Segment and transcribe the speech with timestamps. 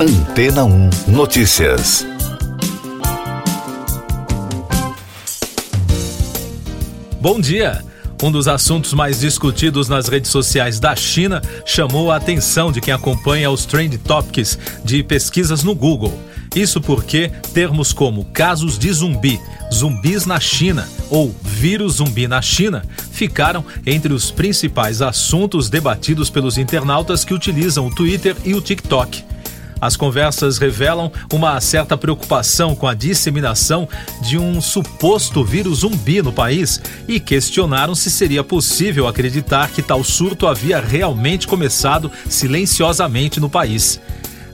[0.00, 2.06] Antena 1 Notícias.
[7.20, 7.84] Bom dia.
[8.22, 12.94] Um dos assuntos mais discutidos nas redes sociais da China chamou a atenção de quem
[12.94, 16.16] acompanha os Trend Topics de pesquisas no Google.
[16.54, 19.40] Isso porque termos como casos de zumbi,
[19.74, 26.56] zumbis na China ou vírus zumbi na China ficaram entre os principais assuntos debatidos pelos
[26.56, 29.37] internautas que utilizam o Twitter e o TikTok.
[29.80, 33.88] As conversas revelam uma certa preocupação com a disseminação
[34.20, 40.02] de um suposto vírus zumbi no país e questionaram se seria possível acreditar que tal
[40.02, 44.00] surto havia realmente começado silenciosamente no país.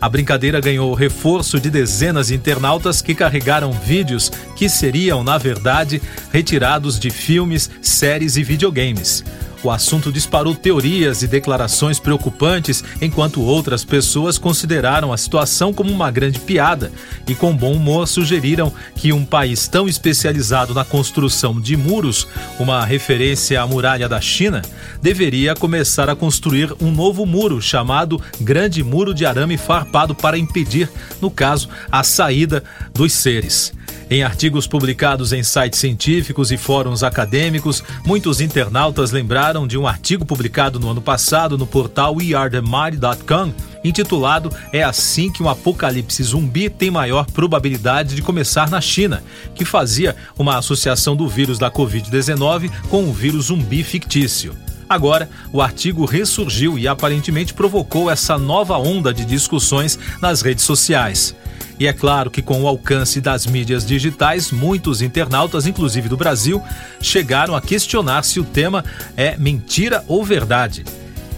[0.05, 6.03] A brincadeira ganhou reforço de dezenas de internautas que carregaram vídeos que seriam, na verdade,
[6.31, 9.25] retirados de filmes, séries e videogames.
[9.65, 16.11] O assunto disparou teorias e declarações preocupantes, enquanto outras pessoas consideraram a situação como uma
[16.11, 16.93] grande piada
[17.27, 22.29] e, com bom humor, sugeriram que um país tão especializado na construção de muros,
[22.61, 24.61] uma referência à muralha da China,
[25.01, 30.91] deveria começar a construir um novo muro chamado Grande Muro de Arame Farpado para impedir,
[31.23, 32.63] no caso, a saída
[32.93, 33.73] dos seres.
[34.15, 40.25] Em artigos publicados em sites científicos e fóruns acadêmicos, muitos internautas lembraram de um artigo
[40.25, 46.93] publicado no ano passado no portal wearethemighty.com, intitulado É assim que um apocalipse zumbi tem
[46.93, 49.21] maior probabilidade de começar na China,
[49.53, 54.55] que fazia uma associação do vírus da Covid-19 com o vírus zumbi fictício.
[54.89, 61.35] Agora, o artigo ressurgiu e aparentemente provocou essa nova onda de discussões nas redes sociais.
[61.79, 66.63] E é claro que, com o alcance das mídias digitais, muitos internautas, inclusive do Brasil,
[67.01, 68.85] chegaram a questionar se o tema
[69.17, 70.85] é mentira ou verdade.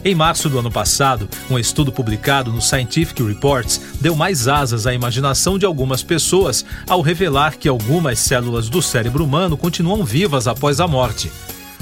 [0.04, 4.94] Em março do ano passado, um estudo publicado no Scientific Reports deu mais asas à
[4.94, 10.78] imaginação de algumas pessoas ao revelar que algumas células do cérebro humano continuam vivas após
[10.78, 11.32] a morte.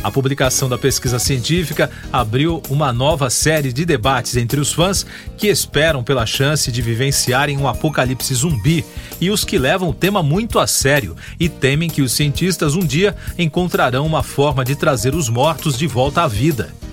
[0.05, 5.07] A publicação da pesquisa científica abriu uma nova série de debates entre os fãs
[5.39, 8.85] que esperam pela chance de vivenciarem um apocalipse zumbi
[9.19, 12.85] e os que levam o tema muito a sério e temem que os cientistas um
[12.85, 16.84] dia encontrarão uma forma de trazer os mortos de volta à vida.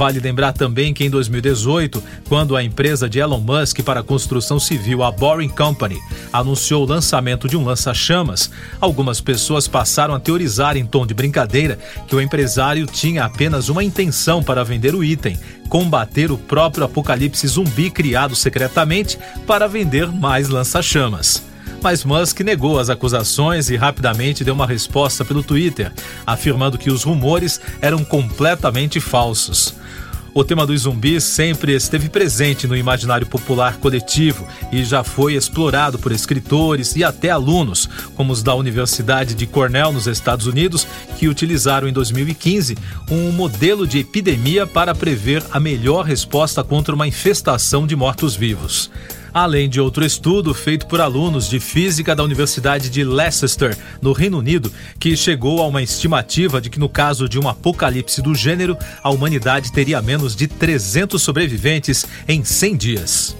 [0.00, 4.58] Vale lembrar também que em 2018, quando a empresa de Elon Musk para a construção
[4.58, 5.98] civil, a Boring Company,
[6.32, 8.50] anunciou o lançamento de um lança-chamas,
[8.80, 11.78] algumas pessoas passaram a teorizar em tom de brincadeira
[12.08, 17.46] que o empresário tinha apenas uma intenção para vender o item: combater o próprio apocalipse
[17.46, 21.49] zumbi criado secretamente para vender mais lança-chamas
[21.82, 25.92] mas Musk negou as acusações e rapidamente deu uma resposta pelo Twitter,
[26.26, 29.74] afirmando que os rumores eram completamente falsos.
[30.32, 35.98] O tema dos zumbis sempre esteve presente no imaginário popular coletivo e já foi explorado
[35.98, 40.86] por escritores e até alunos, como os da Universidade de Cornell, nos Estados Unidos,
[41.18, 42.78] que utilizaram em 2015
[43.10, 48.88] um modelo de epidemia para prever a melhor resposta contra uma infestação de mortos-vivos
[49.32, 54.38] além de outro estudo feito por alunos de física da Universidade de Leicester, no Reino
[54.38, 58.76] Unido, que chegou a uma estimativa de que no caso de um apocalipse do gênero,
[59.02, 63.36] a humanidade teria menos de 300 sobreviventes em 100 dias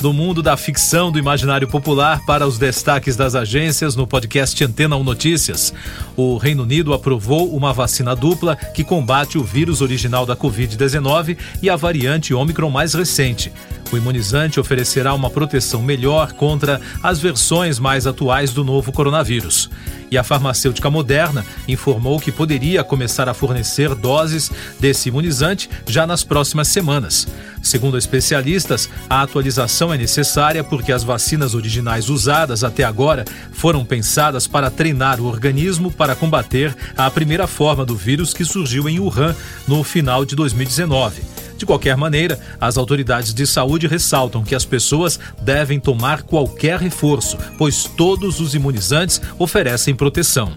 [0.00, 4.96] do mundo da ficção do imaginário popular para os destaques das agências no podcast Antena
[4.96, 5.74] 1 Notícias.
[6.16, 11.68] O Reino Unido aprovou uma vacina dupla que combate o vírus original da Covid-19 e
[11.68, 13.52] a variante Omicron mais recente.
[13.90, 19.70] O imunizante oferecerá uma proteção melhor contra as versões mais atuais do novo coronavírus.
[20.10, 26.22] E a farmacêutica Moderna informou que poderia começar a fornecer doses desse imunizante já nas
[26.22, 27.26] próximas semanas.
[27.62, 34.46] Segundo especialistas, a atualização é necessária porque as vacinas originais usadas até agora foram pensadas
[34.46, 39.34] para treinar o organismo para combater a primeira forma do vírus que surgiu em Wuhan
[39.66, 41.22] no final de 2019.
[41.58, 47.36] De qualquer maneira, as autoridades de saúde ressaltam que as pessoas devem tomar qualquer reforço,
[47.58, 50.52] pois todos os imunizantes oferecem proteção.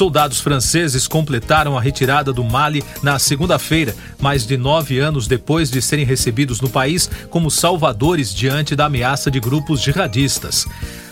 [0.00, 5.82] Soldados franceses completaram a retirada do Mali na segunda-feira, mais de nove anos depois de
[5.82, 10.66] serem recebidos no país como salvadores diante da ameaça de grupos jihadistas.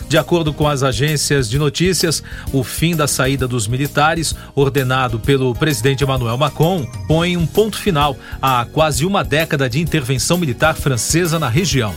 [0.08, 5.55] De acordo com as agências de notícias, o fim da saída dos militares, ordenado pelo
[5.55, 11.38] presidente Emmanuel Macron, põe um ponto final a quase uma década de intervenção militar francesa
[11.38, 11.94] na região.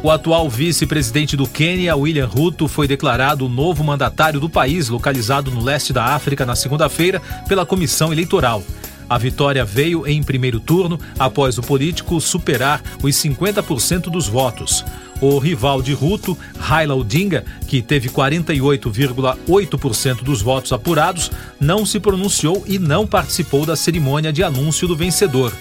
[0.00, 5.50] O atual vice-presidente do Quênia, William Ruto, foi declarado o novo mandatário do país, localizado
[5.50, 8.62] no leste da África, na segunda-feira, pela Comissão Eleitoral.
[9.10, 14.84] A vitória veio em primeiro turno após o político superar os 50% dos votos.
[15.20, 21.28] O rival de Ruto, Raila Odinga, que teve 48,8% dos votos apurados,
[21.58, 25.52] não se pronunciou e não participou da cerimônia de anúncio do vencedor.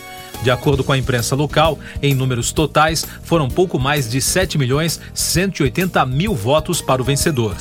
[0.44, 5.00] De acordo com a imprensa local, em números totais, foram pouco mais de 7 milhões
[5.14, 7.56] 180 mil votos para o vencedor.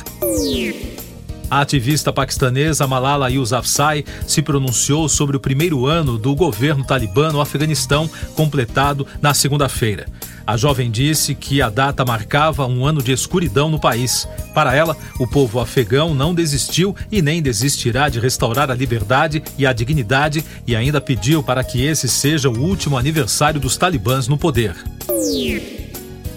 [1.49, 7.39] A ativista paquistanesa Malala Yousafzai se pronunciou sobre o primeiro ano do governo talibã no
[7.39, 10.07] Afeganistão, completado na segunda-feira.
[10.47, 14.25] A jovem disse que a data marcava um ano de escuridão no país.
[14.53, 19.65] Para ela, o povo afegão não desistiu e nem desistirá de restaurar a liberdade e
[19.65, 24.37] a dignidade e ainda pediu para que esse seja o último aniversário dos talibãs no
[24.37, 24.73] poder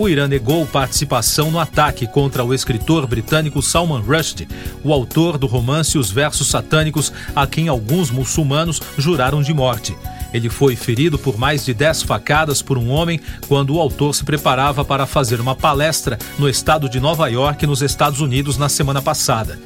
[0.00, 4.48] o Irã negou participação no ataque contra o escritor britânico Salman Rushdie,
[4.82, 9.94] o autor do romance Os Versos Satânicos, a quem alguns muçulmanos juraram de morte.
[10.32, 14.24] Ele foi ferido por mais de 10 facadas por um homem quando o autor se
[14.24, 19.02] preparava para fazer uma palestra no estado de Nova York, nos Estados Unidos, na semana
[19.02, 19.58] passada.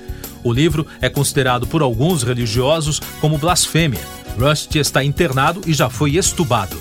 [0.43, 4.01] O livro é considerado por alguns religiosos como blasfêmia.
[4.39, 6.77] Rushdie está internado e já foi estubado.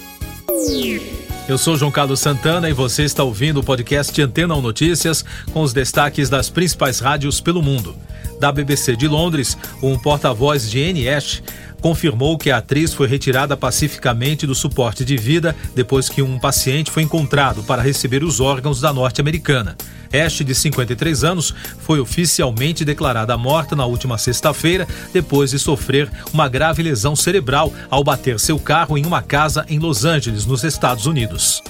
[1.48, 5.62] Eu sou João Carlos Santana e você está ouvindo o podcast Antena 1 Notícias com
[5.62, 7.96] os destaques das principais rádios pelo mundo.
[8.40, 11.44] Da BBC de Londres, um porta-voz de Anne Ash
[11.84, 16.90] confirmou que a atriz foi retirada pacificamente do suporte de vida depois que um paciente
[16.90, 19.76] foi encontrado para receber os órgãos da norte-americana.
[20.14, 26.48] Ash, de 53 anos, foi oficialmente declarada morta na última sexta-feira, depois de sofrer uma
[26.48, 31.06] grave lesão cerebral ao bater seu carro em uma casa em Los Angeles, nos Estados
[31.06, 31.62] Unidos.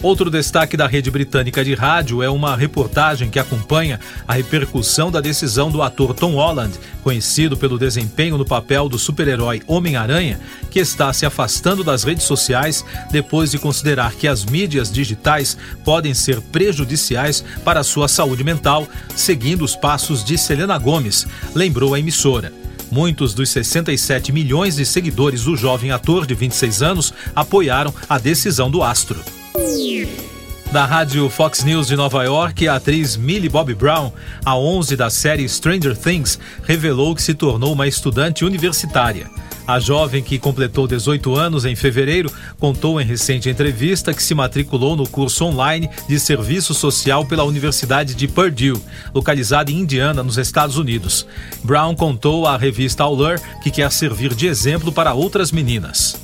[0.00, 3.98] Outro destaque da rede britânica de rádio é uma reportagem que acompanha
[4.28, 9.60] a repercussão da decisão do ator Tom Holland, conhecido pelo desempenho no papel do super-herói
[9.66, 10.38] Homem-Aranha,
[10.70, 16.14] que está se afastando das redes sociais depois de considerar que as mídias digitais podem
[16.14, 18.86] ser prejudiciais para a sua saúde mental,
[19.16, 22.52] seguindo os passos de Selena Gomes, lembrou a emissora.
[22.88, 28.70] Muitos dos 67 milhões de seguidores do jovem ator de 26 anos apoiaram a decisão
[28.70, 29.37] do astro.
[30.72, 34.12] Da rádio Fox News de Nova York, a atriz Millie Bobby Brown,
[34.44, 39.30] a 11 da série Stranger Things, revelou que se tornou uma estudante universitária.
[39.66, 44.94] A jovem, que completou 18 anos em fevereiro, contou em recente entrevista que se matriculou
[44.94, 48.78] no curso online de serviço social pela Universidade de Purdue,
[49.14, 51.26] localizada em Indiana, nos Estados Unidos.
[51.64, 56.20] Brown contou à revista Allure que quer servir de exemplo para outras meninas.